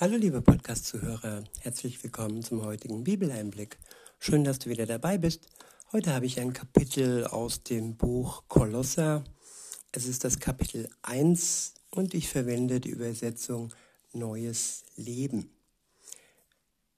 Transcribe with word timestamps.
Hallo 0.00 0.16
liebe 0.16 0.40
Podcast-Zuhörer, 0.40 1.44
herzlich 1.58 2.02
willkommen 2.02 2.42
zum 2.42 2.64
heutigen 2.64 3.04
Bibeleinblick. 3.04 3.76
Schön, 4.18 4.44
dass 4.44 4.58
du 4.58 4.70
wieder 4.70 4.86
dabei 4.86 5.18
bist. 5.18 5.46
Heute 5.92 6.14
habe 6.14 6.24
ich 6.24 6.40
ein 6.40 6.54
Kapitel 6.54 7.26
aus 7.26 7.64
dem 7.64 7.98
Buch 7.98 8.44
Kolosser. 8.48 9.24
Es 9.92 10.06
ist 10.06 10.24
das 10.24 10.38
Kapitel 10.38 10.88
1 11.02 11.74
und 11.90 12.14
ich 12.14 12.30
verwende 12.30 12.80
die 12.80 12.88
Übersetzung 12.88 13.74
Neues 14.14 14.84
Leben. 14.96 15.50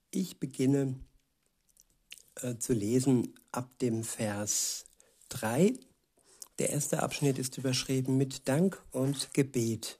Ich 0.09 0.39
beginne 0.39 0.95
äh, 2.35 2.55
zu 2.55 2.71
lesen 2.71 3.33
ab 3.51 3.69
dem 3.79 4.05
Vers 4.05 4.85
3. 5.27 5.73
Der 6.57 6.69
erste 6.69 7.03
Abschnitt 7.03 7.37
ist 7.37 7.57
überschrieben 7.57 8.15
mit 8.15 8.47
Dank 8.47 8.81
und 8.91 9.33
Gebet. 9.33 9.99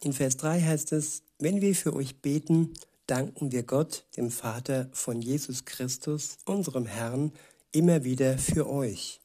In 0.00 0.12
Vers 0.12 0.36
3 0.36 0.62
heißt 0.62 0.92
es, 0.92 1.24
wenn 1.40 1.60
wir 1.60 1.74
für 1.74 1.94
euch 1.94 2.20
beten, 2.20 2.74
danken 3.06 3.50
wir 3.50 3.62
Gott, 3.62 4.04
dem 4.16 4.30
Vater 4.30 4.88
von 4.92 5.20
Jesus 5.20 5.64
Christus, 5.64 6.38
unserem 6.44 6.86
Herrn, 6.86 7.32
immer 7.72 8.04
wieder 8.04 8.38
für 8.38 8.68
euch. 8.68 9.20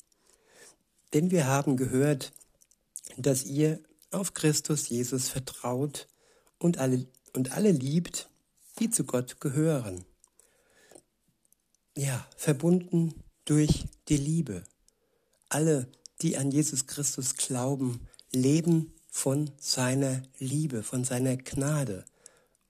Denn 1.13 1.29
wir 1.29 1.47
haben 1.47 1.77
gehört, 1.77 2.31
dass 3.17 3.45
ihr 3.45 3.79
auf 4.11 4.33
Christus 4.33 4.89
Jesus 4.89 5.27
vertraut 5.27 6.07
und 6.57 6.77
alle, 6.77 7.05
und 7.33 7.51
alle 7.51 7.71
liebt, 7.71 8.29
die 8.79 8.89
zu 8.89 9.03
Gott 9.03 9.39
gehören. 9.39 10.05
Ja, 11.95 12.27
verbunden 12.35 13.13
durch 13.45 13.85
die 14.09 14.17
Liebe. 14.17 14.63
Alle, 15.49 15.87
die 16.21 16.37
an 16.37 16.51
Jesus 16.51 16.87
Christus 16.87 17.35
glauben, 17.35 18.07
leben 18.31 18.93
von 19.09 19.51
seiner 19.57 20.23
Liebe, 20.39 20.83
von 20.83 21.05
seiner 21.05 21.37
Gnade. 21.37 22.03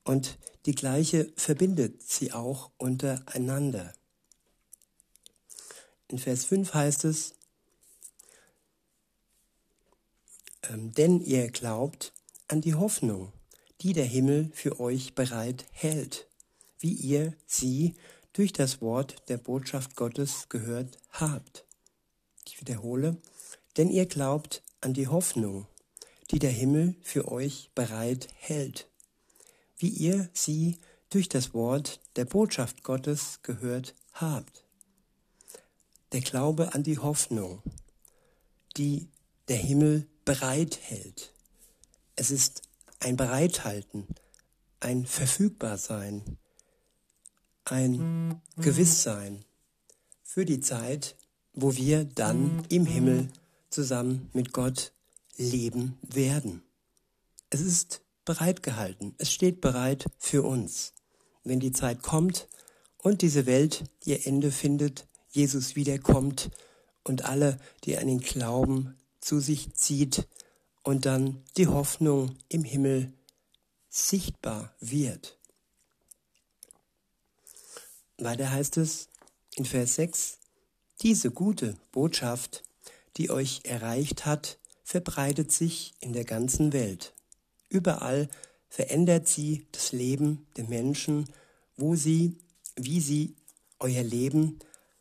Und 0.06 0.38
die 0.66 0.74
gleiche 0.76 1.32
verbindet 1.36 2.00
sie 2.00 2.32
auch 2.32 2.70
untereinander. 2.78 3.92
In 6.06 6.18
Vers 6.18 6.44
5 6.44 6.72
heißt 6.72 7.04
es, 7.04 7.34
ähm, 10.70 10.92
denn 10.92 11.20
ihr 11.20 11.50
glaubt 11.50 12.12
an 12.46 12.60
die 12.60 12.76
Hoffnung, 12.76 13.32
die 13.80 13.94
der 13.94 14.04
Himmel 14.04 14.52
für 14.54 14.78
euch 14.78 15.16
bereit 15.16 15.66
hält, 15.72 16.28
wie 16.78 16.92
ihr 16.92 17.34
sie 17.44 17.96
durch 18.32 18.52
das 18.52 18.80
Wort 18.80 19.28
der 19.28 19.38
Botschaft 19.38 19.96
Gottes 19.96 20.48
gehört 20.48 20.98
habt. 21.10 21.64
Ich 22.44 22.60
wiederhole, 22.60 23.16
denn 23.76 23.90
ihr 23.90 24.06
glaubt 24.06 24.62
an 24.80 24.94
die 24.94 25.08
Hoffnung, 25.08 25.66
die 26.30 26.38
der 26.38 26.52
Himmel 26.52 26.94
für 27.02 27.26
euch 27.26 27.72
bereit 27.74 28.28
hält, 28.36 28.88
wie 29.78 29.88
ihr 29.88 30.28
sie 30.32 30.78
durch 31.10 31.28
das 31.28 31.54
Wort 31.54 32.00
der 32.16 32.24
Botschaft 32.24 32.82
Gottes 32.82 33.40
gehört 33.42 33.94
habt. 34.12 34.64
Der 36.12 36.20
Glaube 36.20 36.74
an 36.74 36.82
die 36.82 36.98
Hoffnung, 36.98 37.62
die 38.76 39.08
der 39.48 39.56
Himmel 39.56 40.06
bereit 40.24 40.78
hält. 40.82 41.32
Es 42.16 42.30
ist 42.30 42.62
ein 43.00 43.16
Bereithalten, 43.16 44.06
ein 44.80 45.06
Verfügbarsein, 45.06 46.38
ein 47.64 48.40
Gewisssein 48.56 49.44
für 50.22 50.44
die 50.44 50.60
Zeit, 50.60 51.16
wo 51.52 51.76
wir 51.76 52.04
dann 52.04 52.64
im 52.68 52.86
Himmel 52.86 53.28
zusammen 53.70 54.30
mit 54.32 54.52
Gott 54.52 54.92
leben 55.36 55.98
werden. 56.02 56.62
Es 57.50 57.60
ist 57.60 58.02
bereitgehalten, 58.26 59.14
es 59.16 59.32
steht 59.32 59.62
bereit 59.62 60.04
für 60.18 60.42
uns. 60.42 60.92
Wenn 61.44 61.60
die 61.60 61.72
Zeit 61.72 62.02
kommt 62.02 62.48
und 62.98 63.22
diese 63.22 63.46
Welt 63.46 63.84
ihr 64.04 64.26
Ende 64.26 64.50
findet, 64.52 65.06
Jesus 65.30 65.76
wiederkommt 65.76 66.50
und 67.04 67.24
alle, 67.24 67.58
die 67.84 67.96
an 67.96 68.08
ihn 68.08 68.20
glauben, 68.20 68.96
zu 69.20 69.40
sich 69.40 69.72
zieht 69.74 70.28
und 70.82 71.06
dann 71.06 71.42
die 71.56 71.68
Hoffnung 71.68 72.36
im 72.48 72.64
Himmel 72.64 73.12
sichtbar 73.88 74.74
wird. 74.80 75.38
Weiter 78.18 78.50
heißt 78.50 78.76
es 78.76 79.08
in 79.56 79.64
Vers 79.64 79.96
6, 79.96 80.38
diese 81.02 81.30
gute 81.30 81.76
Botschaft, 81.92 82.62
die 83.16 83.30
euch 83.30 83.60
erreicht 83.64 84.26
hat, 84.26 84.58
verbreitet 84.84 85.52
sich 85.52 85.94
in 86.00 86.12
der 86.12 86.24
ganzen 86.24 86.72
Welt. 86.72 87.15
Überall 87.68 88.28
verändert 88.68 89.28
sie 89.28 89.66
das 89.72 89.92
Leben 89.92 90.46
der 90.56 90.64
Menschen, 90.64 91.28
wo 91.76 91.94
sie, 91.94 92.38
wie 92.76 93.00
sie 93.00 93.36
euer 93.78 94.02
Leben 94.02 94.58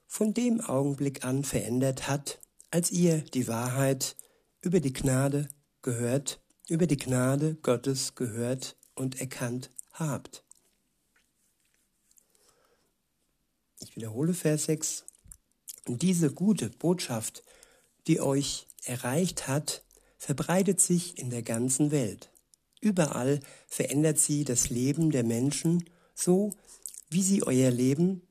von 0.07 0.33
dem 0.33 0.61
Augenblick 0.61 1.25
an 1.25 1.43
verändert 1.43 2.07
hat, 2.07 2.39
als 2.71 2.91
ihr 2.91 3.19
die 3.19 3.47
Wahrheit 3.47 4.15
über 4.61 4.79
die 4.79 4.93
Gnade 4.93 5.49
gehört, 5.81 6.39
über 6.67 6.87
die 6.87 6.97
Gnade 6.97 7.55
Gottes 7.55 8.15
gehört 8.15 8.75
und 8.95 9.19
erkannt 9.19 9.71
habt. 9.91 10.43
Ich 13.79 13.95
wiederhole 13.95 14.33
Vers 14.33 14.65
6. 14.65 15.05
Und 15.87 16.01
diese 16.01 16.33
gute 16.33 16.69
Botschaft, 16.69 17.43
die 18.07 18.19
euch 18.19 18.67
erreicht 18.83 19.47
hat, 19.47 19.83
verbreitet 20.17 20.81
sich 20.81 21.19
in 21.19 21.29
der 21.29 21.43
ganzen 21.43 21.91
Welt. 21.91 22.31
Überall 22.85 23.39
verändert 23.67 24.19
sie 24.19 24.43
das 24.43 24.69
Leben 24.69 25.09
der 25.09 25.23
Menschen 25.23 25.89
so, 26.13 26.53
wie 27.09 27.23
sie 27.23 27.41
euer 27.41 27.71
Leben 27.71 28.21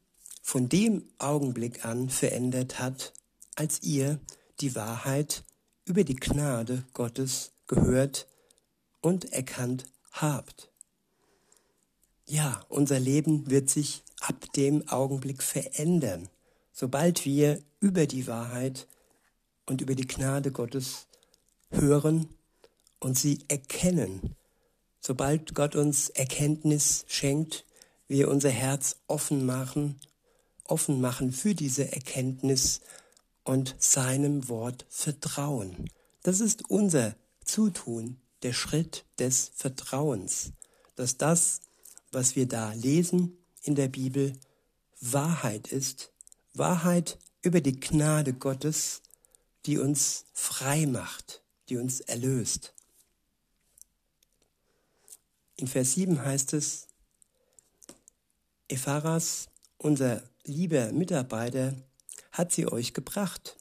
von 0.43 0.69
dem 0.69 1.09
Augenblick 1.19 1.85
an 1.85 2.09
verändert 2.09 2.79
hat, 2.79 3.15
als 3.57 3.83
ihr 3.83 4.21
die 4.61 4.77
Wahrheit 4.77 5.43
über 5.85 6.05
die 6.05 6.15
Gnade 6.15 6.85
Gottes 6.93 7.51
gehört 7.67 8.29
und 9.01 9.33
erkannt 9.33 9.87
habt. 10.13 10.71
Ja, 12.25 12.65
unser 12.69 13.01
Leben 13.01 13.51
wird 13.51 13.69
sich 13.69 14.05
ab 14.21 14.53
dem 14.53 14.87
Augenblick 14.87 15.43
verändern, 15.43 16.29
sobald 16.73 17.25
wir 17.25 17.61
über 17.81 18.07
die 18.07 18.29
Wahrheit 18.29 18.87
und 19.67 19.81
über 19.81 19.97
die 19.97 20.07
Gnade 20.07 20.53
Gottes 20.53 21.09
hören 21.71 22.29
und 23.01 23.19
sie 23.19 23.41
erkennen. 23.49 24.37
Sobald 25.07 25.55
Gott 25.55 25.77
uns 25.77 26.09
Erkenntnis 26.09 27.05
schenkt, 27.09 27.67
wir 28.09 28.31
unser 28.31 28.49
Herz 28.49 28.97
offen 29.07 29.45
machen, 29.45 30.01
offen 30.65 31.03
machen 31.03 31.31
für 31.31 31.55
diese 31.55 31.93
Erkenntnis 31.93 32.81
und 33.43 33.77
seinem 33.79 34.49
Wort 34.49 34.87
vertrauen. 34.89 35.91
Das 36.23 36.41
ist 36.41 36.71
unser 36.71 37.17
Zutun, 37.45 38.17
der 38.43 38.55
Schritt 38.55 39.05
des 39.19 39.53
Vertrauens, 39.55 40.53
dass 40.97 41.19
das, 41.19 41.61
was 42.11 42.35
wir 42.35 42.49
da 42.49 42.73
lesen 42.73 43.37
in 43.63 43.75
der 43.75 43.89
Bibel, 43.89 44.33
Wahrheit 45.03 45.69
ist, 45.71 46.13
Wahrheit 46.55 47.19
über 47.43 47.61
die 47.61 47.79
Gnade 47.79 48.33
Gottes, 48.33 49.03
die 49.67 49.77
uns 49.77 50.25
frei 50.33 50.87
macht, 50.87 51.43
die 51.69 51.77
uns 51.77 52.01
erlöst. 52.01 52.74
In 55.57 55.69
Vers 55.69 55.95
7 55.95 56.25
heißt 56.25 56.53
es, 56.55 56.89
Epharas, 58.69 59.47
unser 59.79 60.23
lieber 60.45 60.91
Mitarbeiter, 60.93 61.75
hat 62.33 62.53
sie 62.53 62.67
euch 62.67 62.93
gebracht, 62.93 63.57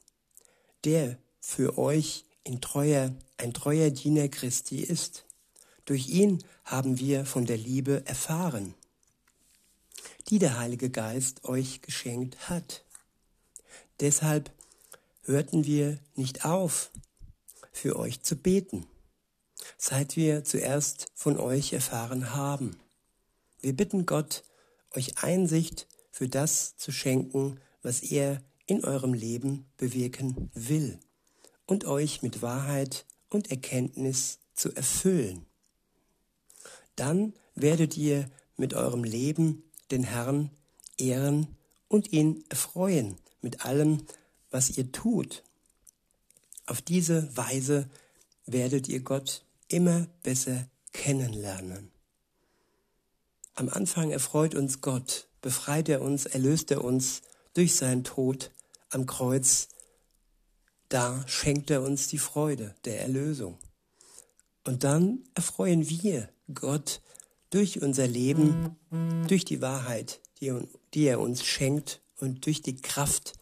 der 0.84 1.18
für 1.40 1.78
euch 1.78 2.24
in 2.42 2.60
treuer, 2.60 3.14
ein 3.36 3.54
treuer 3.54 3.90
Diener 3.90 4.28
Christi 4.28 4.80
ist. 4.80 5.24
Durch 5.84 6.08
ihn 6.08 6.42
haben 6.64 6.98
wir 6.98 7.26
von 7.26 7.46
der 7.46 7.58
Liebe 7.58 8.04
erfahren, 8.06 8.74
die 10.28 10.38
der 10.38 10.58
Heilige 10.58 10.90
Geist 10.90 11.44
euch 11.44 11.80
geschenkt 11.80 12.48
hat. 12.48 12.84
Deshalb 14.00 14.50
hörten 15.22 15.64
wir 15.64 15.98
nicht 16.16 16.44
auf, 16.44 16.90
für 17.72 17.96
euch 17.96 18.22
zu 18.22 18.36
beten, 18.36 18.86
seit 19.78 20.16
wir 20.16 20.44
zuerst 20.44 21.10
von 21.14 21.38
euch 21.38 21.72
erfahren 21.72 22.34
haben. 22.34 22.76
Wir 23.60 23.74
bitten 23.74 24.06
Gott, 24.06 24.44
euch 24.94 25.22
Einsicht 25.22 25.86
für 26.10 26.28
das 26.28 26.76
zu 26.76 26.92
schenken, 26.92 27.60
was 27.82 28.00
er 28.00 28.42
in 28.66 28.84
eurem 28.84 29.14
Leben 29.14 29.66
bewirken 29.76 30.50
will 30.54 30.98
und 31.66 31.84
euch 31.84 32.22
mit 32.22 32.42
Wahrheit 32.42 33.04
und 33.30 33.50
Erkenntnis 33.50 34.38
zu 34.54 34.72
erfüllen. 34.74 35.46
Dann 36.96 37.34
werdet 37.54 37.96
ihr 37.96 38.30
mit 38.56 38.74
eurem 38.74 39.04
Leben 39.04 39.64
den 39.90 40.04
Herrn 40.04 40.50
ehren 40.98 41.56
und 41.88 42.12
ihn 42.12 42.44
erfreuen 42.48 43.16
mit 43.40 43.64
allem, 43.64 44.06
was 44.50 44.76
ihr 44.76 44.92
tut. 44.92 45.42
Auf 46.66 46.80
diese 46.80 47.36
Weise 47.36 47.88
werdet 48.46 48.88
ihr 48.88 49.00
Gott 49.00 49.44
immer 49.74 50.06
besser 50.22 50.68
kennenlernen. 50.92 51.90
Am 53.54 53.68
Anfang 53.68 54.12
erfreut 54.12 54.54
uns 54.54 54.80
Gott, 54.80 55.28
befreit 55.42 55.88
er 55.88 56.00
uns, 56.00 56.26
erlöst 56.26 56.70
er 56.70 56.84
uns 56.84 57.22
durch 57.54 57.74
seinen 57.74 58.04
Tod 58.04 58.52
am 58.90 59.06
Kreuz. 59.06 59.68
Da 60.88 61.24
schenkt 61.26 61.70
er 61.70 61.82
uns 61.82 62.06
die 62.06 62.18
Freude 62.18 62.76
der 62.84 63.00
Erlösung. 63.00 63.58
Und 64.64 64.84
dann 64.84 65.24
erfreuen 65.34 65.88
wir 65.88 66.28
Gott 66.54 67.02
durch 67.50 67.82
unser 67.82 68.06
Leben, 68.06 68.76
durch 69.26 69.44
die 69.44 69.60
Wahrheit, 69.60 70.20
die, 70.40 70.52
die 70.94 71.04
er 71.04 71.18
uns 71.20 71.44
schenkt 71.44 72.00
und 72.20 72.46
durch 72.46 72.62
die 72.62 72.76
Kraft, 72.76 73.32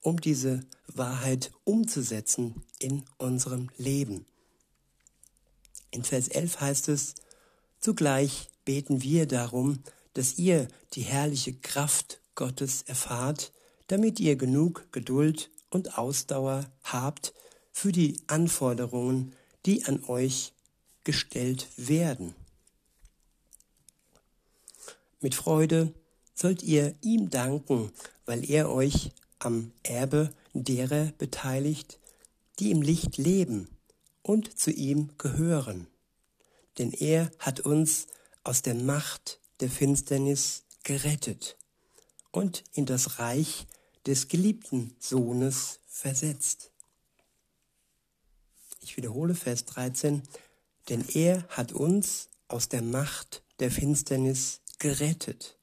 um 0.00 0.20
diese 0.20 0.60
Wahrheit 0.86 1.50
umzusetzen 1.64 2.62
in 2.78 3.04
unserem 3.18 3.68
Leben. 3.76 4.26
In 5.92 6.04
Vers 6.04 6.28
11 6.28 6.60
heißt 6.60 6.88
es, 6.88 7.14
zugleich 7.78 8.48
beten 8.64 9.02
wir 9.02 9.26
darum, 9.26 9.82
dass 10.14 10.38
ihr 10.38 10.66
die 10.94 11.02
herrliche 11.02 11.52
Kraft 11.52 12.18
Gottes 12.34 12.82
erfahrt, 12.82 13.52
damit 13.88 14.18
ihr 14.18 14.36
genug 14.36 14.90
Geduld 14.90 15.50
und 15.68 15.98
Ausdauer 15.98 16.64
habt 16.82 17.34
für 17.72 17.92
die 17.92 18.20
Anforderungen, 18.26 19.34
die 19.66 19.84
an 19.84 20.02
euch 20.04 20.52
gestellt 21.04 21.68
werden. 21.76 22.34
Mit 25.20 25.34
Freude 25.34 25.92
sollt 26.34 26.62
ihr 26.62 26.94
ihm 27.02 27.28
danken, 27.28 27.92
weil 28.24 28.48
er 28.48 28.70
euch 28.70 29.10
am 29.38 29.72
Erbe 29.82 30.32
derer 30.54 31.12
beteiligt, 31.18 31.98
die 32.58 32.70
im 32.70 32.80
Licht 32.80 33.18
leben 33.18 33.68
und 34.22 34.58
zu 34.58 34.70
ihm 34.70 35.10
gehören. 35.18 35.86
Denn 36.78 36.92
er 36.92 37.30
hat 37.38 37.60
uns 37.60 38.06
aus 38.44 38.62
der 38.62 38.74
Macht 38.74 39.40
der 39.60 39.70
Finsternis 39.70 40.64
gerettet 40.82 41.56
und 42.30 42.64
in 42.72 42.86
das 42.86 43.18
Reich 43.18 43.66
des 44.06 44.28
geliebten 44.28 44.96
Sohnes 44.98 45.80
versetzt. 45.86 46.72
Ich 48.80 48.96
wiederhole 48.96 49.34
Vers 49.34 49.64
13, 49.66 50.22
denn 50.88 51.04
er 51.14 51.46
hat 51.48 51.72
uns 51.72 52.28
aus 52.48 52.68
der 52.68 52.82
Macht 52.82 53.42
der 53.60 53.70
Finsternis 53.70 54.60
gerettet 54.78 55.56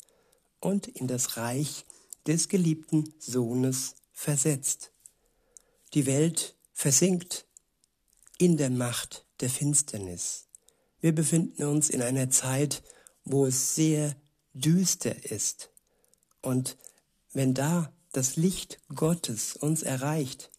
und 0.61 0.87
in 0.87 1.07
das 1.07 1.35
Reich 1.35 1.85
des 2.25 2.47
geliebten 2.47 3.13
Sohnes 3.19 3.95
versetzt. 4.13 4.91
Die 5.93 6.05
Welt 6.05 6.55
versinkt 6.73 7.45
in 8.39 8.57
der 8.57 8.71
Macht 8.71 9.25
der 9.41 9.49
Finsternis. 9.49 10.47
Wir 10.99 11.13
befinden 11.13 11.63
uns 11.65 11.89
in 11.89 12.01
einer 12.01 12.31
Zeit, 12.31 12.81
wo 13.23 13.45
es 13.45 13.75
sehr 13.75 14.15
düster 14.53 15.31
ist. 15.31 15.69
Und 16.41 16.77
wenn 17.33 17.53
da 17.53 17.93
das 18.11 18.37
Licht 18.37 18.79
Gottes 18.95 19.55
uns 19.55 19.83
erreicht 19.83 20.49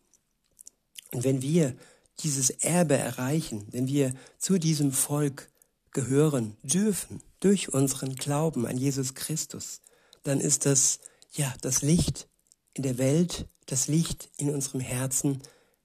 und 1.11 1.25
wenn 1.25 1.43
wir 1.43 1.77
dieses 2.21 2.51
Erbe 2.51 2.97
erreichen, 2.97 3.67
wenn 3.71 3.89
wir 3.89 4.15
zu 4.39 4.59
diesem 4.59 4.93
Volk 4.93 5.51
gehören 5.91 6.57
dürfen 6.63 7.23
durch 7.41 7.73
unseren 7.73 8.15
Glauben 8.15 8.67
an 8.67 8.77
Jesus 8.77 9.15
Christus, 9.15 9.81
dann 10.23 10.41
ist 10.41 10.67
das 10.67 11.01
ja 11.33 11.53
das 11.63 11.83
Licht 11.83 12.29
in 12.75 12.83
der 12.83 12.99
Welt, 12.99 13.49
das 13.67 13.89
Licht 13.89 14.31
in 14.37 14.51
unserem 14.51 14.81
Herzen, 14.81 15.41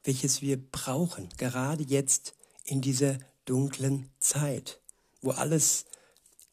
welches 0.05 0.41
wir 0.41 0.57
brauchen, 0.57 1.29
gerade 1.37 1.83
jetzt 1.83 2.35
in 2.63 2.81
dieser 2.81 3.17
dunklen 3.45 4.09
Zeit, 4.19 4.79
wo 5.21 5.31
alles 5.31 5.85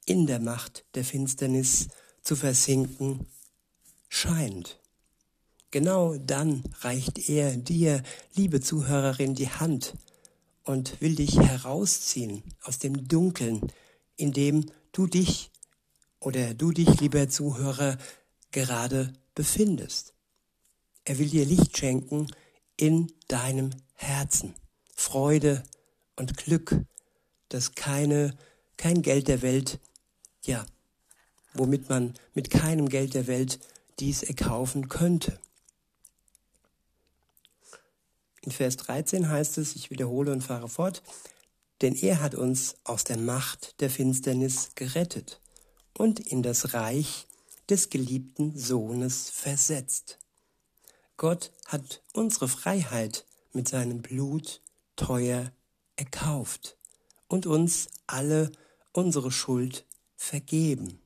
in 0.04 0.26
der 0.26 0.40
Macht 0.40 0.84
der 0.94 1.04
Finsternis 1.04 1.88
zu 2.22 2.36
versinken 2.36 3.26
scheint. 4.08 4.78
Genau 5.70 6.16
dann 6.16 6.62
reicht 6.80 7.28
er 7.28 7.56
dir, 7.56 8.02
liebe 8.34 8.60
Zuhörerin, 8.60 9.34
die 9.34 9.48
Hand 9.48 9.94
und 10.64 11.00
will 11.00 11.14
dich 11.14 11.38
herausziehen 11.38 12.42
aus 12.62 12.78
dem 12.78 13.08
Dunkeln, 13.08 13.72
in 14.16 14.32
dem 14.32 14.66
du 14.92 15.06
dich 15.06 15.50
oder 16.20 16.54
du 16.54 16.72
dich, 16.72 17.00
lieber 17.00 17.28
Zuhörer, 17.28 17.98
gerade 18.50 19.12
befindest. 19.34 20.14
Er 21.04 21.18
will 21.18 21.28
dir 21.28 21.44
Licht 21.44 21.76
schenken 21.76 22.28
in 22.82 23.12
deinem 23.28 23.70
Herzen, 23.94 24.56
Freude 24.96 25.62
und 26.16 26.36
Glück, 26.36 26.74
das 27.48 27.76
keine, 27.76 28.36
kein 28.76 29.02
Geld 29.02 29.28
der 29.28 29.40
Welt, 29.40 29.78
ja, 30.42 30.66
womit 31.54 31.88
man 31.88 32.14
mit 32.34 32.50
keinem 32.50 32.88
Geld 32.88 33.14
der 33.14 33.28
Welt 33.28 33.60
dies 34.00 34.24
erkaufen 34.24 34.88
könnte. 34.88 35.38
In 38.40 38.50
Vers 38.50 38.78
13 38.78 39.28
heißt 39.28 39.58
es, 39.58 39.76
ich 39.76 39.92
wiederhole 39.92 40.32
und 40.32 40.42
fahre 40.42 40.68
fort, 40.68 41.04
denn 41.82 41.94
er 41.94 42.20
hat 42.20 42.34
uns 42.34 42.74
aus 42.82 43.04
der 43.04 43.16
Macht 43.16 43.80
der 43.80 43.90
Finsternis 43.90 44.70
gerettet 44.74 45.40
und 45.96 46.18
in 46.18 46.42
das 46.42 46.74
Reich 46.74 47.28
des 47.70 47.90
geliebten 47.90 48.58
Sohnes 48.58 49.30
versetzt. 49.30 50.18
Gott 51.22 51.52
hat 51.66 52.02
unsere 52.14 52.48
Freiheit 52.48 53.26
mit 53.52 53.68
seinem 53.68 54.02
Blut 54.02 54.60
teuer 54.96 55.52
erkauft 55.94 56.76
und 57.28 57.46
uns 57.46 57.90
alle 58.08 58.50
unsere 58.90 59.30
Schuld 59.30 59.86
vergeben. 60.16 61.00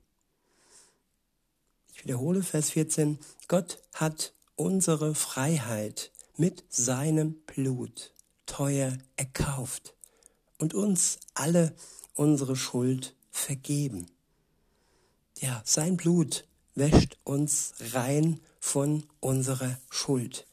Ich 1.92 2.02
wiederhole 2.02 2.42
Vers 2.42 2.70
14. 2.70 3.18
Gott 3.46 3.82
hat 3.92 4.32
unsere 4.54 5.14
Freiheit 5.14 6.12
mit 6.38 6.64
seinem 6.70 7.34
Blut 7.42 8.14
teuer 8.46 8.96
erkauft 9.16 9.96
und 10.56 10.72
uns 10.72 11.18
alle 11.34 11.76
unsere 12.14 12.56
Schuld 12.56 13.14
vergeben. 13.30 14.06
Ja, 15.40 15.60
sein 15.66 15.98
Blut 15.98 16.48
wäscht 16.76 17.18
uns 17.24 17.74
rein 17.92 18.40
von 18.60 19.04
unserer 19.18 19.78
Schuld. 19.90 20.46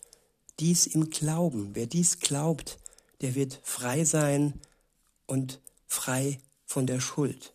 Dies 0.60 0.88
im 0.88 1.12
Glauben. 1.12 1.76
Wer 1.76 1.86
dies 1.86 2.20
glaubt, 2.20 2.80
der 3.22 3.36
wird 3.36 3.60
frei 3.64 4.04
sein 4.06 4.60
und 5.28 5.62
frei 5.86 6.40
von 6.66 6.88
der 6.88 7.00
Schuld. 7.00 7.54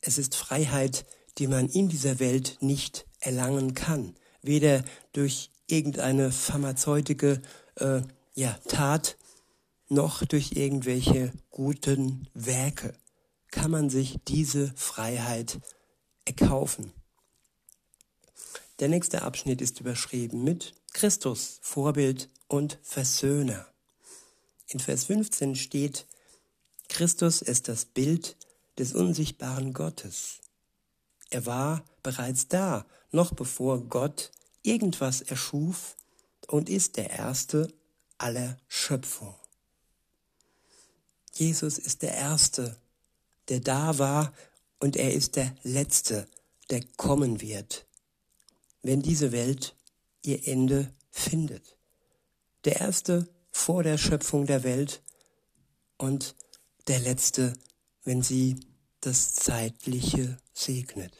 Es 0.00 0.16
ist 0.16 0.36
Freiheit, 0.36 1.04
die 1.36 1.46
man 1.46 1.68
in 1.68 1.90
dieser 1.90 2.18
Welt 2.18 2.56
nicht 2.60 3.06
erlangen 3.20 3.74
kann, 3.74 4.14
weder 4.40 4.84
durch 5.12 5.50
irgendeine 5.66 6.32
pharmazeutische 6.32 7.42
äh, 7.76 8.00
ja, 8.34 8.58
Tat 8.68 9.18
noch 9.88 10.24
durch 10.24 10.52
irgendwelche 10.52 11.32
guten 11.50 12.28
Werke 12.34 12.94
kann 13.50 13.70
man 13.70 13.90
sich 13.90 14.18
diese 14.28 14.72
Freiheit 14.76 15.60
erkaufen. 16.24 16.92
Der 18.80 18.88
nächste 18.88 19.22
Abschnitt 19.22 19.60
ist 19.60 19.80
überschrieben 19.80 20.44
mit 20.44 20.74
Christus, 20.92 21.58
Vorbild 21.62 22.28
und 22.46 22.78
Versöhner. 22.82 23.66
In 24.68 24.78
Vers 24.78 25.04
15 25.04 25.56
steht, 25.56 26.06
Christus 26.88 27.42
ist 27.42 27.66
das 27.66 27.84
Bild 27.84 28.36
des 28.78 28.94
unsichtbaren 28.94 29.72
Gottes. 29.72 30.38
Er 31.30 31.44
war 31.44 31.84
bereits 32.04 32.46
da, 32.46 32.86
noch 33.10 33.34
bevor 33.34 33.80
Gott 33.80 34.30
irgendwas 34.62 35.22
erschuf 35.22 35.96
und 36.46 36.68
ist 36.68 36.96
der 36.96 37.10
Erste 37.10 37.72
aller 38.16 38.58
Schöpfung. 38.68 39.34
Jesus 41.34 41.78
ist 41.78 42.02
der 42.02 42.14
Erste, 42.14 42.76
der 43.48 43.60
da 43.60 43.98
war 43.98 44.32
und 44.78 44.96
er 44.96 45.12
ist 45.12 45.36
der 45.36 45.54
Letzte, 45.64 46.28
der 46.70 46.82
kommen 46.96 47.40
wird, 47.40 47.87
wenn 48.88 49.02
diese 49.02 49.32
Welt 49.32 49.76
ihr 50.22 50.48
Ende 50.48 50.94
findet. 51.10 51.76
Der 52.64 52.80
Erste 52.80 53.28
vor 53.50 53.82
der 53.82 53.98
Schöpfung 53.98 54.46
der 54.46 54.62
Welt 54.62 55.02
und 55.98 56.34
der 56.86 56.98
Letzte, 56.98 57.52
wenn 58.04 58.22
sie 58.22 58.56
das 59.02 59.34
Zeitliche 59.34 60.38
segnet. 60.54 61.12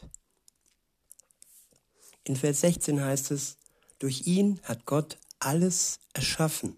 In 2.23 2.35
Vers 2.35 2.61
16 2.61 3.01
heißt 3.01 3.29
es, 3.29 3.57
durch 3.99 4.25
ihn 4.25 4.59
hat 4.63 4.87
Gott 4.87 5.19
alles 5.37 5.99
erschaffen. 6.13 6.75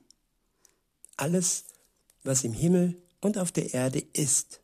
Alles, 1.16 1.68
was 2.24 2.44
im 2.44 2.52
Himmel 2.52 3.02
und 3.22 3.38
auf 3.38 3.54
der 3.54 3.74
Erde 3.74 4.04
ist. 4.12 4.60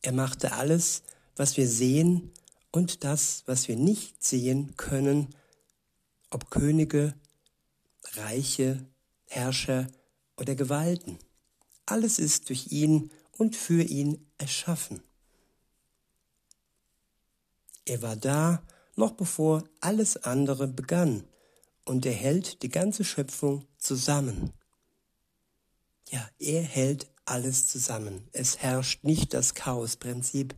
Er 0.00 0.12
machte 0.12 0.52
alles, 0.52 1.02
was 1.36 1.58
wir 1.58 1.68
sehen 1.68 2.32
und 2.72 3.04
das, 3.04 3.42
was 3.46 3.68
wir 3.68 3.76
nicht 3.76 4.24
sehen 4.24 4.74
können, 4.76 5.34
ob 6.30 6.50
Könige, 6.50 7.14
Reiche, 8.14 8.84
Herrscher 9.26 9.86
oder 10.36 10.54
Gewalten. 10.54 11.18
Alles 11.86 12.18
ist 12.18 12.48
durch 12.48 12.72
ihn 12.72 13.12
und 13.32 13.54
für 13.54 13.82
ihn 13.82 14.26
erschaffen. 14.38 15.02
Er 17.84 18.02
war 18.02 18.16
da, 18.16 18.62
noch 18.96 19.12
bevor 19.12 19.64
alles 19.80 20.16
andere 20.16 20.68
begann, 20.68 21.24
und 21.84 22.06
er 22.06 22.12
hält 22.12 22.62
die 22.62 22.68
ganze 22.68 23.04
Schöpfung 23.04 23.66
zusammen. 23.76 24.52
Ja, 26.10 26.28
er 26.38 26.62
hält 26.62 27.10
alles 27.24 27.66
zusammen. 27.66 28.28
Es 28.32 28.58
herrscht 28.58 29.02
nicht 29.02 29.34
das 29.34 29.54
Chaosprinzip. 29.54 30.54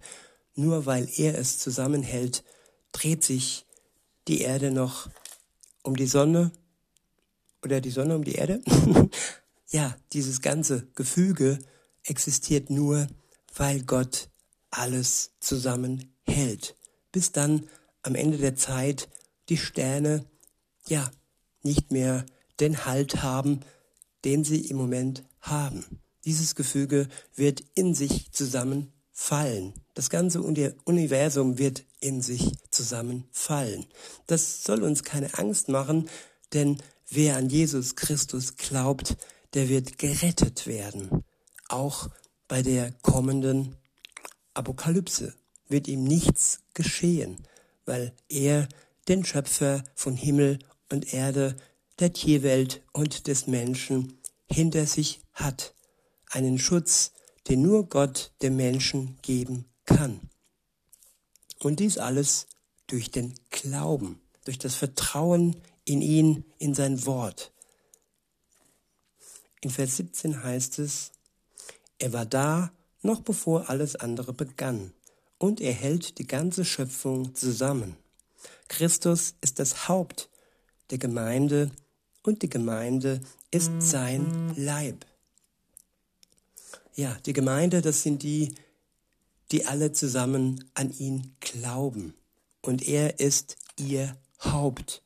Nur 0.55 0.87
weil 0.87 1.09
er 1.17 1.37
es 1.39 1.59
zusammenhält, 1.59 2.45
dreht 2.93 3.25
sich 3.25 3.67
die 4.29 4.41
Erde 4.41 4.71
noch 4.71 5.11
um 5.83 5.97
die 5.97 6.07
Sonne 6.07 6.53
oder 7.63 7.81
die 7.81 7.91
Sonne 7.91 8.15
um 8.15 8.25
die 8.25 8.37
Erde. 8.37 8.63
ja, 9.69 9.97
dieses 10.13 10.41
ganze 10.41 10.87
Gefüge 10.95 11.59
existiert 12.05 12.71
nur, 12.71 13.09
weil 13.55 13.83
Gott 13.83 14.29
alles 14.71 15.33
zusammenhält. 15.41 16.77
Bis 17.13 17.33
dann 17.33 17.69
am 18.03 18.15
Ende 18.15 18.39
der 18.39 18.57
Zeit 18.57 19.09
die 19.49 19.57
Sterne, 19.57 20.25
ja, 20.87 21.11
nicht 21.63 21.91
mehr 21.91 22.27
den 22.61 22.85
Halt 22.85 23.23
haben, 23.23 23.61
den 24.25 24.45
sie 24.45 24.61
im 24.67 24.77
Moment 24.77 25.25
haben. 25.41 25.85
Dieses 26.25 26.55
Gefüge 26.55 27.09
wird 27.35 27.63
in 27.75 27.95
sich 27.95 28.33
zusammenfallen. 29.15 29.75
Das 29.95 30.11
ganze 30.11 30.43
Universum 30.43 31.59
wird 31.59 31.85
in 32.01 32.21
sich 32.21 32.53
zusammenfallen. 32.71 33.87
Das 34.27 34.65
soll 34.65 34.83
uns 34.83 35.05
keine 35.05 35.39
Angst 35.39 35.69
machen, 35.69 36.11
denn 36.53 36.83
wer 37.09 37.37
an 37.37 37.49
Jesus 37.49 37.97
Christus 37.97 38.57
glaubt, 38.57 39.17
der 39.55 39.69
wird 39.69 39.99
gerettet 39.99 40.67
werden. 40.67 41.25
Auch 41.69 42.11
bei 42.49 42.63
der 42.63 42.93
kommenden 43.03 43.77
Apokalypse 44.53 45.35
wird 45.69 45.89
ihm 45.89 46.05
nichts 46.05 46.61
geschehen, 46.75 47.47
weil 47.87 48.13
er 48.29 48.69
den 49.09 49.25
Schöpfer 49.25 49.85
von 49.95 50.17
Himmel 50.17 50.59
und 50.91 51.15
Erde, 51.15 51.57
der 52.01 52.13
Tierwelt 52.13 52.83
und 52.93 53.29
des 53.29 53.47
Menschen 53.47 54.19
hinter 54.51 54.87
sich 54.87 55.21
hat 55.33 55.75
einen 56.31 56.59
Schutz, 56.59 57.13
den 57.49 57.63
nur 57.63 57.89
Gott 57.89 58.33
dem 58.43 58.57
Menschen 58.57 59.19
geben 59.23 59.67
kann. 59.85 60.21
Und 61.61 61.81
dies 61.81 61.99
alles 61.99 62.47
durch 62.87 63.11
den 63.11 63.35
Glauben, 63.51 64.21
durch 64.45 64.59
das 64.59 64.75
Vertrauen 64.75 65.57
in 65.85 66.01
ihn, 66.01 66.45
in 66.59 66.75
sein 66.75 67.07
Wort. 67.07 67.53
In 69.61 69.71
Vers 69.71 69.97
17 69.97 70.43
heißt 70.43 70.79
es, 70.79 71.13
er 71.99 72.13
war 72.13 72.27
da, 72.27 72.73
noch 73.03 73.21
bevor 73.21 73.71
alles 73.71 73.97
andere 73.97 74.33
begann, 74.33 74.93
und 75.39 75.61
er 75.61 75.73
hält 75.73 76.19
die 76.19 76.27
ganze 76.27 76.65
Schöpfung 76.65 77.35
zusammen. 77.35 77.97
Christus 78.69 79.35
ist 79.41 79.59
das 79.59 79.89
Haupt 79.89 80.29
der 80.91 80.99
Gemeinde 80.99 81.71
und 82.23 82.43
die 82.43 82.49
Gemeinde 82.49 83.21
ist 83.51 83.73
sein 83.81 84.55
Leib. 84.57 85.05
Ja, 86.97 87.17
die 87.27 87.33
Gemeinde, 87.33 87.83
das 87.83 88.03
sind 88.03 88.23
die, 88.23 88.55
die 89.51 89.67
alle 89.67 89.91
zusammen 89.91 90.65
an 90.75 90.93
ihn 90.93 91.35
glauben. 91.41 92.15
Und 92.63 92.87
er 92.87 93.19
ist 93.19 93.57
ihr 93.77 94.17
Haupt. 94.41 95.03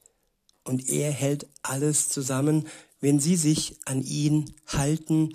Und 0.65 0.91
er 0.91 1.11
hält 1.11 1.47
alles 1.63 2.11
zusammen, 2.11 2.69
wenn 3.01 3.21
sie 3.21 3.37
sich 3.37 3.79
an 3.87 4.03
ihn 4.03 4.55
halten, 4.67 5.33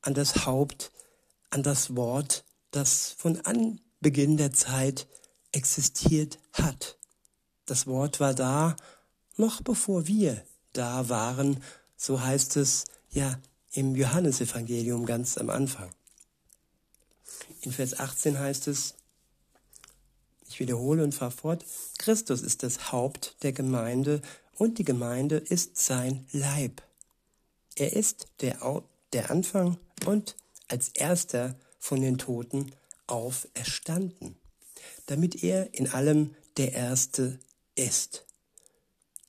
an 0.00 0.14
das 0.14 0.46
Haupt, 0.46 0.92
an 1.50 1.64
das 1.64 1.96
Wort, 1.96 2.44
das 2.70 3.14
von 3.18 3.40
Anbeginn 3.40 4.36
der 4.36 4.52
Zeit 4.52 5.08
existiert 5.50 6.38
hat. 6.52 6.98
Das 7.64 7.88
Wort 7.88 8.20
war 8.20 8.34
da, 8.34 8.76
noch 9.36 9.60
bevor 9.60 10.06
wir 10.06 10.40
da 10.72 11.08
waren, 11.08 11.60
so 11.96 12.20
heißt 12.20 12.56
es 12.58 12.84
ja 13.10 13.40
im 13.76 13.94
Johannesevangelium 13.94 15.04
ganz 15.04 15.36
am 15.36 15.50
Anfang. 15.50 15.90
In 17.60 17.72
Vers 17.72 17.98
18 17.98 18.38
heißt 18.38 18.68
es, 18.68 18.94
ich 20.48 20.60
wiederhole 20.60 21.04
und 21.04 21.14
fahre 21.14 21.30
fort, 21.30 21.64
Christus 21.98 22.40
ist 22.40 22.62
das 22.62 22.90
Haupt 22.90 23.36
der 23.42 23.52
Gemeinde 23.52 24.22
und 24.54 24.78
die 24.78 24.84
Gemeinde 24.84 25.36
ist 25.36 25.76
sein 25.76 26.26
Leib. 26.32 26.82
Er 27.74 27.92
ist 27.92 28.28
der, 28.40 28.82
der 29.12 29.30
Anfang 29.30 29.76
und 30.06 30.36
als 30.68 30.88
erster 30.88 31.54
von 31.78 32.00
den 32.00 32.16
Toten 32.16 32.72
auferstanden, 33.06 34.36
damit 35.06 35.42
er 35.42 35.74
in 35.74 35.88
allem 35.88 36.34
der 36.56 36.72
Erste 36.72 37.38
ist. 37.74 38.24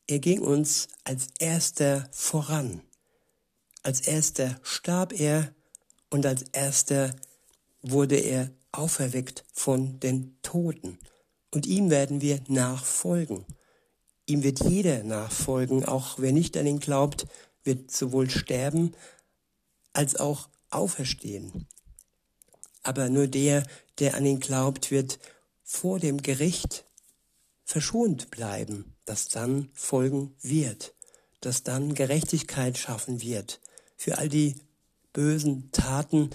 Er 0.08 0.20
ging 0.20 0.40
uns 0.40 0.88
als 1.04 1.28
erster 1.40 2.08
voran. 2.14 2.82
Als 3.84 4.02
erster 4.02 4.60
starb 4.64 5.18
er 5.20 5.54
und 6.10 6.26
als 6.26 6.44
erster 6.52 7.16
wurde 7.82 8.18
er 8.18 8.52
auferweckt 8.72 9.44
von 9.54 10.00
den 10.00 10.38
Toten. 10.42 11.00
Und 11.52 11.66
ihm 11.66 11.90
werden 11.90 12.22
wir 12.22 12.42
nachfolgen. 12.48 13.46
Ihm 14.26 14.44
wird 14.44 14.60
jeder 14.60 15.04
nachfolgen, 15.04 15.86
auch 15.86 16.20
wer 16.20 16.34
nicht 16.34 16.58
an 16.58 16.68
ihn 16.68 16.80
glaubt, 16.80 17.26
wird 17.64 17.92
sowohl 17.92 18.30
sterben 18.30 18.94
als 19.94 20.16
auch 20.18 20.50
auferstehen. 20.70 21.68
Aber 22.84 23.10
nur 23.10 23.28
der, 23.28 23.66
der 24.00 24.16
an 24.16 24.26
ihn 24.26 24.40
glaubt, 24.40 24.92
wird 24.92 25.20
vor 25.64 26.00
dem 26.00 26.22
Gericht 26.22 26.86
verschont 27.64 28.30
bleiben, 28.32 28.96
das 29.06 29.28
dann 29.28 29.70
folgen 29.74 30.36
wird, 30.42 30.94
das 31.42 31.64
dann 31.64 31.96
Gerechtigkeit 31.96 32.78
schaffen 32.78 33.22
wird 33.22 33.60
für 33.98 34.18
all 34.18 34.30
die 34.30 34.56
bösen 35.12 35.72
Taten, 35.72 36.30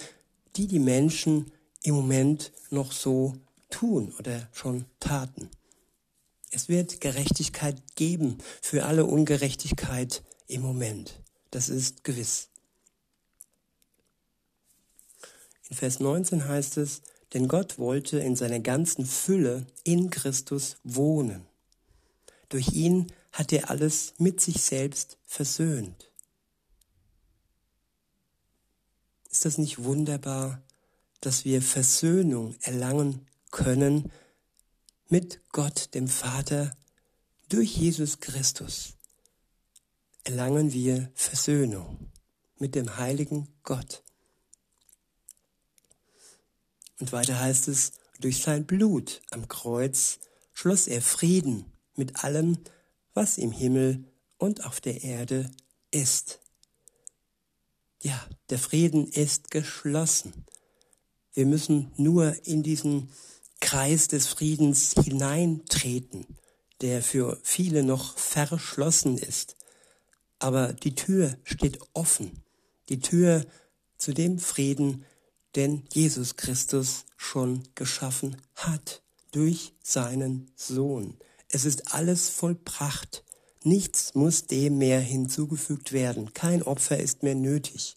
die 0.57 0.66
die 0.66 0.81
Menschen 0.81 1.50
im 1.83 1.95
Moment 1.95 2.52
noch 2.71 2.92
so 2.92 3.35
tun 3.71 4.12
oder 4.19 4.49
schon 4.52 4.85
taten. 5.00 5.49
Es 6.50 6.69
wird 6.69 7.00
Gerechtigkeit 7.00 7.81
geben 7.97 8.38
für 8.61 8.85
alle 8.85 9.07
Ungerechtigkeit 9.07 10.23
im 10.49 10.61
Moment. 10.61 11.23
Das 11.50 11.71
ist 11.71 12.04
gewiss. 12.04 12.49
In 15.71 15.76
Vers 15.76 16.00
19 16.00 16.47
heißt 16.47 16.76
es, 16.76 17.00
denn 17.33 17.49
Gott 17.49 17.78
wollte 17.78 18.19
in 18.19 18.37
seiner 18.37 18.61
ganzen 18.61 19.07
Fülle 19.07 19.66
in 19.85 20.11
Christus 20.11 20.76
wohnen. 20.85 21.47
Durch 22.50 22.73
ihn 22.73 23.11
hat 23.33 23.52
er 23.54 23.71
alles 23.71 24.12
mit 24.19 24.42
sich 24.42 24.61
selbst 24.61 25.16
versöhnt. 25.25 26.12
Ist 29.32 29.46
das 29.46 29.56
nicht 29.56 29.82
wunderbar, 29.82 30.62
dass 31.20 31.46
wir 31.46 31.62
Versöhnung 31.62 32.54
erlangen 32.60 33.26
können 33.50 34.12
mit 35.08 35.40
Gott, 35.52 35.94
dem 35.94 36.06
Vater, 36.06 36.76
durch 37.48 37.74
Jesus 37.74 38.20
Christus? 38.20 38.98
Erlangen 40.24 40.74
wir 40.74 41.10
Versöhnung 41.14 42.10
mit 42.58 42.74
dem 42.74 42.98
heiligen 42.98 43.48
Gott. 43.62 44.02
Und 47.00 47.10
weiter 47.12 47.40
heißt 47.40 47.68
es, 47.68 47.92
durch 48.20 48.42
sein 48.42 48.66
Blut 48.66 49.22
am 49.30 49.48
Kreuz 49.48 50.20
schloss 50.52 50.86
er 50.86 51.00
Frieden 51.00 51.72
mit 51.96 52.22
allem, 52.22 52.58
was 53.14 53.38
im 53.38 53.50
Himmel 53.50 54.04
und 54.36 54.66
auf 54.66 54.80
der 54.82 55.02
Erde 55.02 55.50
ist. 55.90 56.41
Ja, 58.04 58.21
der 58.50 58.59
Frieden 58.59 59.06
ist 59.06 59.52
geschlossen. 59.52 60.44
Wir 61.35 61.47
müssen 61.47 61.92
nur 61.97 62.35
in 62.44 62.64
diesen 62.64 63.11
Kreis 63.61 64.09
des 64.09 64.26
Friedens 64.26 64.94
hineintreten, 65.04 66.26
der 66.80 67.00
für 67.00 67.38
viele 67.44 67.85
noch 67.85 68.18
verschlossen 68.18 69.18
ist. 69.18 69.54
Aber 70.40 70.73
die 70.73 70.97
Tür 70.97 71.38
steht 71.44 71.78
offen, 71.92 72.42
die 72.88 72.99
Tür 72.99 73.47
zu 73.99 74.12
dem 74.12 74.40
Frieden, 74.40 75.04
den 75.54 75.85
Jesus 75.92 76.35
Christus 76.35 77.04
schon 77.16 77.62
geschaffen 77.76 78.37
hat 78.56 79.04
durch 79.30 79.75
seinen 79.80 80.50
Sohn. 80.56 81.16
Es 81.50 81.64
ist 81.64 81.94
alles 81.94 82.30
vollbracht. 82.30 83.23
Nichts 83.64 84.14
muss 84.14 84.47
dem 84.47 84.78
mehr 84.78 85.00
hinzugefügt 85.00 85.92
werden. 85.92 86.35
Kein 86.35 86.62
Opfer 86.62 86.99
ist 86.99 87.23
mehr 87.23 87.35
nötig. 87.35 87.97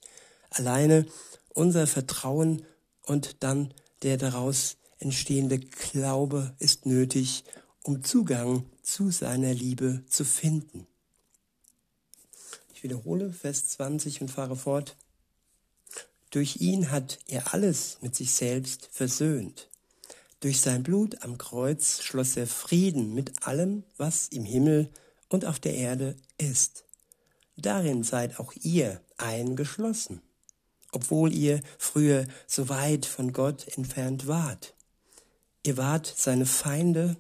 Alleine 0.50 1.06
unser 1.54 1.88
Vertrauen 1.88 2.66
und 3.04 3.44
dann 3.44 3.74
der 4.04 4.18
daraus 4.18 4.78
entstehende 5.00 5.60
Glaube 5.60 6.56
ist 6.60 6.86
nötig, 6.86 7.44
um 7.84 8.04
Zugang 8.04 8.66
zu 8.84 9.12
seiner 9.12 9.54
Liebe 9.54 10.04
zu 10.08 10.26
finden. 10.26 10.88
Ich 12.74 12.84
wiederhole 12.84 13.32
Vers 13.32 13.70
20 13.70 14.22
und 14.22 14.30
fahre 14.30 14.56
fort. 14.56 14.96
Durch 16.30 16.58
ihn 16.58 16.92
hat 16.92 17.20
er 17.28 17.54
alles 17.54 17.98
mit 18.02 18.16
sich 18.16 18.34
selbst 18.34 18.90
versöhnt, 18.92 19.70
Durch 20.42 20.60
sein 20.62 20.84
Blut 20.84 21.24
am 21.24 21.38
Kreuz 21.38 22.02
schloss 22.02 22.36
er 22.36 22.46
Frieden 22.46 23.14
mit 23.14 23.48
allem, 23.48 23.84
was 23.98 24.28
im 24.28 24.44
Himmel 24.44 24.90
und 25.30 25.46
auf 25.46 25.60
der 25.60 25.76
Erde 25.76 26.16
ist. 26.38 26.86
Darin 27.58 28.04
seid 28.04 28.40
auch 28.40 28.54
ihr 28.62 29.02
eingeschlossen, 29.18 30.22
obwohl 30.92 31.34
ihr 31.34 31.62
früher 31.78 32.26
so 32.48 32.70
weit 32.70 33.06
von 33.06 33.34
Gott 33.34 33.68
entfernt 33.78 34.28
wart. 34.28 34.76
Ihr 35.64 35.78
wart 35.78 36.14
seine 36.16 36.46
Feinde 36.46 37.18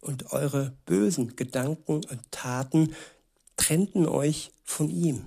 und 0.00 0.32
eure 0.32 0.76
bösen 0.86 1.36
Gedanken 1.36 2.04
und 2.04 2.20
Taten 2.30 2.94
trennten 3.56 4.06
euch 4.06 4.52
von 4.64 4.88
ihm. 4.88 5.26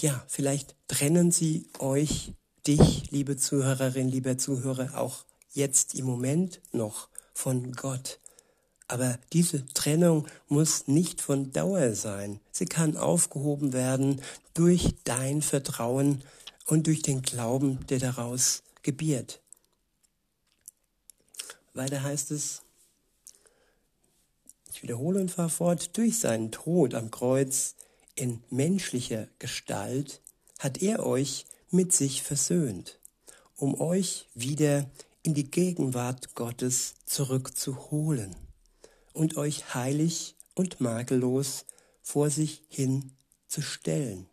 Ja, 0.00 0.24
vielleicht 0.26 0.74
trennen 0.88 1.30
sie 1.30 1.68
euch, 1.78 2.32
dich, 2.66 3.10
liebe 3.10 3.36
Zuhörerin, 3.36 4.08
lieber 4.08 4.36
Zuhörer, 4.36 4.98
auch 4.98 5.24
jetzt 5.52 5.94
im 5.94 6.06
Moment 6.06 6.60
noch 6.72 7.08
von 7.32 7.72
Gott. 7.72 8.18
Aber 8.92 9.18
diese 9.32 9.66
Trennung 9.68 10.26
muss 10.48 10.86
nicht 10.86 11.22
von 11.22 11.50
Dauer 11.50 11.94
sein. 11.94 12.40
Sie 12.50 12.66
kann 12.66 12.98
aufgehoben 12.98 13.72
werden 13.72 14.20
durch 14.52 14.96
dein 15.04 15.40
Vertrauen 15.40 16.22
und 16.66 16.86
durch 16.86 17.00
den 17.00 17.22
Glauben, 17.22 17.86
der 17.86 18.00
daraus 18.00 18.62
gebiert. 18.82 19.40
Weiter 21.72 22.02
heißt 22.02 22.32
es, 22.32 22.60
ich 24.70 24.82
wiederhole 24.82 25.22
und 25.22 25.30
fahre 25.30 25.48
fort, 25.48 25.96
durch 25.96 26.18
seinen 26.18 26.52
Tod 26.52 26.92
am 26.92 27.10
Kreuz 27.10 27.76
in 28.14 28.44
menschlicher 28.50 29.26
Gestalt 29.38 30.20
hat 30.58 30.82
er 30.82 31.06
euch 31.06 31.46
mit 31.70 31.94
sich 31.94 32.22
versöhnt, 32.22 32.98
um 33.56 33.80
euch 33.80 34.28
wieder 34.34 34.84
in 35.22 35.32
die 35.32 35.50
Gegenwart 35.50 36.34
Gottes 36.34 36.96
zurückzuholen 37.06 38.36
und 39.12 39.36
euch 39.36 39.74
heilig 39.74 40.36
und 40.54 40.80
makellos 40.80 41.64
vor 42.02 42.30
sich 42.30 42.62
hin 42.68 43.12
zu 43.48 43.62
stellen. 43.62 44.28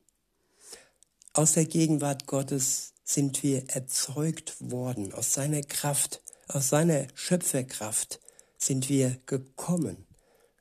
Aus 1.34 1.54
der 1.54 1.66
Gegenwart 1.66 2.26
Gottes 2.26 2.94
sind 3.04 3.44
wir 3.44 3.70
erzeugt 3.70 4.56
worden, 4.60 5.14
aus 5.14 5.34
seiner 5.34 5.62
Kraft, 5.62 6.22
aus 6.48 6.70
seiner 6.70 7.08
Schöpferkraft 7.16 8.20
sind 8.58 8.90
wir 8.90 9.18
gekommen. 9.26 10.06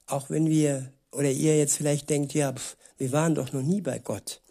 Auch 0.07 0.31
wenn 0.31 0.49
wir, 0.49 0.93
oder 1.13 1.31
ihr 1.31 1.59
jetzt 1.59 1.77
vielleicht 1.77 2.09
denkt, 2.11 2.35
ja, 2.35 2.53
pf, 2.53 2.77
wir 2.97 3.13
waren 3.13 3.35
doch 3.35 3.53
noch 3.53 3.63
nie 3.63 3.81
bei 3.81 3.99
Gott. 3.99 4.43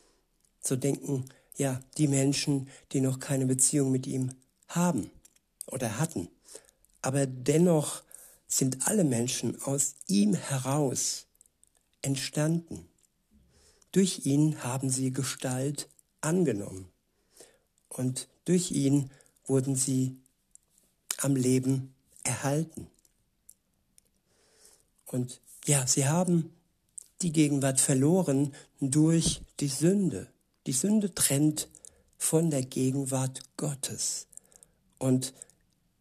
So 0.62 0.76
denken 0.76 1.26
ja 1.56 1.82
die 1.98 2.08
Menschen, 2.08 2.70
die 2.92 3.02
noch 3.02 3.20
keine 3.20 3.46
Beziehung 3.46 3.92
mit 3.92 4.08
ihm 4.08 4.32
haben 4.68 5.10
oder 5.66 6.00
hatten. 6.00 6.30
Aber 7.02 7.26
dennoch 7.26 8.04
sind 8.48 8.88
alle 8.88 9.04
Menschen 9.04 9.62
aus 9.64 9.96
ihm 10.08 10.34
heraus 10.34 11.28
entstanden. 12.02 12.88
Durch 13.92 14.26
ihn 14.26 14.64
haben 14.64 14.90
sie 14.90 15.12
Gestalt 15.12 15.90
angenommen 16.22 16.88
und 17.90 18.28
durch 18.46 18.72
ihn 18.72 19.12
wurden 19.46 19.76
sie 19.76 20.18
am 21.18 21.36
Leben 21.36 21.94
erhalten. 22.24 22.88
Und 25.06 25.42
ja, 25.66 25.88
sie 25.88 26.08
haben 26.08 26.54
die 27.22 27.32
Gegenwart 27.32 27.80
verloren 27.80 28.54
durch 28.80 29.42
die 29.60 29.68
Sünde. 29.68 30.28
Die 30.68 30.74
Sünde 30.74 31.14
trennt 31.14 31.70
von 32.18 32.52
der 32.52 32.64
Gegenwart 32.64 33.42
Gottes. 33.58 34.28
Und 35.00 35.34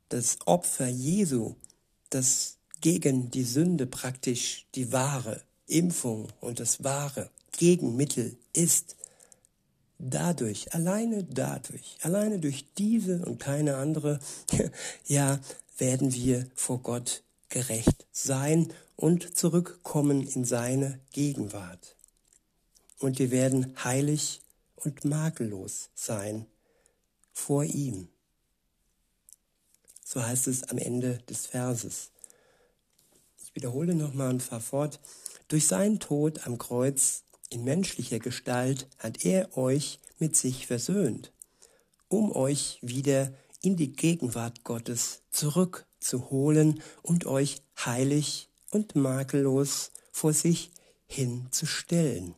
das 0.09 0.39
Opfer 0.47 0.89
Jesu, 0.89 1.55
das 2.11 2.59
gegen 2.81 3.31
die 3.31 3.45
Sünde 3.45 3.87
praktisch 3.87 4.67
die 4.75 4.93
wahre 4.93 5.43
Impfung 5.67 6.29
und 6.41 6.61
das 6.61 6.85
wahre 6.85 7.31
Gegenmittel 7.53 8.37
ist, 8.53 8.97
dadurch, 9.99 10.75
alleine 10.75 11.25
dadurch, 11.25 11.97
alleine 12.03 12.39
durch 12.39 12.67
diese 12.77 13.25
und 13.25 13.39
keine 13.39 13.77
andere, 13.77 14.21
ja, 15.07 15.41
werden 15.79 16.13
wir 16.15 16.47
vor 16.55 16.81
Gott 16.81 17.23
gerecht 17.49 18.07
sein 18.13 18.73
und 18.97 19.37
zurückkommen 19.37 20.27
in 20.27 20.45
seine 20.45 21.01
Gegenwart. 21.13 21.97
Und 22.99 23.19
wir 23.19 23.31
werden 23.31 23.75
heilig 23.83 24.41
und 24.77 25.05
makellos 25.05 25.91
sein 25.95 26.47
vor 27.33 27.65
ihm. 27.65 28.09
So 30.09 30.25
heißt 30.25 30.47
es 30.47 30.63
am 30.63 30.79
Ende 30.79 31.19
des 31.29 31.47
Verses. 31.47 32.13
Ich 33.43 33.57
wiederhole 33.57 33.93
nochmal 33.93 34.31
und 34.31 34.41
fahre 34.41 34.63
fort. 34.63 35.01
Durch 35.49 35.67
seinen 35.67 35.99
Tod 35.99 36.47
am 36.47 36.59
Kreuz 36.59 37.25
in 37.51 37.65
menschlicher 37.65 38.21
Gestalt 38.21 38.87
hat 38.99 39.25
er 39.25 39.59
euch 39.59 39.99
mit 40.21 40.37
sich 40.37 40.69
versöhnt, 40.69 41.33
um 42.07 42.31
euch 42.31 42.79
wieder 42.83 43.35
in 43.63 43.75
die 43.77 43.95
Gegenwart 43.95 44.63
Gottes 44.63 45.23
zurückzuholen 45.33 46.81
und 47.03 47.27
euch 47.27 47.63
heilig 47.85 48.49
und 48.71 48.95
makellos 48.95 49.91
vor 50.13 50.33
sich 50.33 50.71
hinzustellen. 51.07 52.37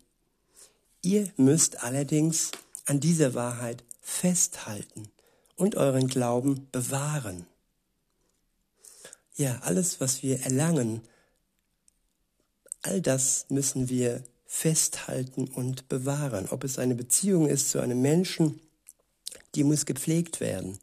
Ihr 1.02 1.30
müsst 1.36 1.84
allerdings 1.84 2.50
an 2.86 2.98
dieser 2.98 3.34
Wahrheit 3.34 3.84
festhalten 4.00 5.10
und 5.56 5.74
euren 5.74 6.06
Glauben 6.06 6.66
bewahren. 6.72 7.46
Ja, 9.38 9.60
alles, 9.60 10.00
was 10.00 10.24
wir 10.24 10.40
erlangen, 10.40 11.00
all 12.82 13.00
das 13.00 13.46
müssen 13.50 13.88
wir 13.88 14.24
festhalten 14.46 15.46
und 15.46 15.88
bewahren. 15.88 16.48
Ob 16.50 16.64
es 16.64 16.76
eine 16.76 16.96
Beziehung 16.96 17.46
ist 17.46 17.70
zu 17.70 17.78
einem 17.78 18.02
Menschen, 18.02 18.60
die 19.54 19.62
muss 19.62 19.86
gepflegt 19.86 20.40
werden. 20.40 20.80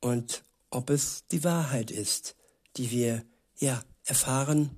Und 0.00 0.44
ob 0.70 0.88
es 0.88 1.24
die 1.32 1.42
Wahrheit 1.42 1.90
ist, 1.90 2.36
die 2.76 2.92
wir 2.92 3.24
ja 3.58 3.82
erfahren 4.04 4.70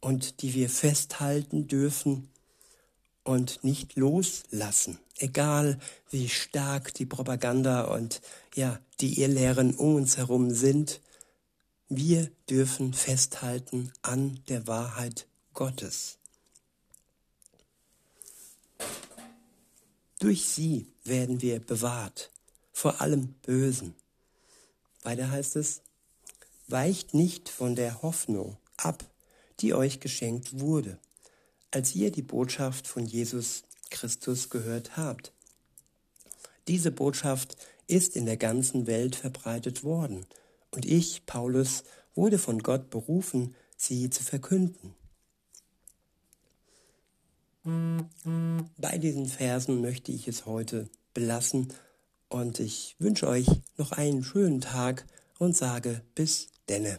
und 0.00 0.40
die 0.40 0.54
wir 0.54 0.70
festhalten 0.70 1.68
dürfen 1.68 2.30
und 3.24 3.62
nicht 3.62 3.94
loslassen. 3.96 4.98
Egal 5.18 5.78
wie 6.08 6.30
stark 6.30 6.94
die 6.94 7.04
Propaganda 7.04 7.82
und 7.82 8.22
ja, 8.54 8.80
die 9.00 9.20
Irrlehren 9.20 9.74
um 9.74 9.96
uns 9.96 10.16
herum 10.16 10.50
sind, 10.50 11.01
wir 11.96 12.30
dürfen 12.48 12.94
festhalten 12.94 13.92
an 14.00 14.40
der 14.48 14.66
Wahrheit 14.66 15.26
Gottes. 15.52 16.16
Durch 20.18 20.46
sie 20.46 20.86
werden 21.04 21.42
wir 21.42 21.60
bewahrt 21.60 22.30
vor 22.72 23.02
allem 23.02 23.34
Bösen. 23.42 23.94
Weiter 25.02 25.30
heißt 25.30 25.56
es, 25.56 25.82
weicht 26.66 27.12
nicht 27.12 27.50
von 27.50 27.76
der 27.76 28.00
Hoffnung 28.00 28.56
ab, 28.78 29.04
die 29.60 29.74
euch 29.74 30.00
geschenkt 30.00 30.60
wurde, 30.60 30.98
als 31.72 31.94
ihr 31.94 32.10
die 32.10 32.22
Botschaft 32.22 32.86
von 32.86 33.04
Jesus 33.04 33.64
Christus 33.90 34.48
gehört 34.48 34.96
habt. 34.96 35.32
Diese 36.68 36.90
Botschaft 36.90 37.56
ist 37.86 38.16
in 38.16 38.24
der 38.24 38.38
ganzen 38.38 38.86
Welt 38.86 39.14
verbreitet 39.14 39.84
worden, 39.84 40.24
und 40.72 40.84
ich, 40.84 41.24
Paulus, 41.26 41.84
wurde 42.14 42.38
von 42.38 42.58
Gott 42.58 42.90
berufen, 42.90 43.54
sie 43.76 44.10
zu 44.10 44.22
verkünden. 44.22 44.94
Bei 48.76 48.98
diesen 48.98 49.26
Versen 49.26 49.80
möchte 49.80 50.10
ich 50.10 50.26
es 50.26 50.46
heute 50.46 50.88
belassen 51.14 51.72
und 52.28 52.58
ich 52.58 52.96
wünsche 52.98 53.28
euch 53.28 53.46
noch 53.76 53.92
einen 53.92 54.24
schönen 54.24 54.60
Tag 54.60 55.06
und 55.38 55.56
sage 55.56 56.02
bis 56.14 56.48
denne. 56.68 56.98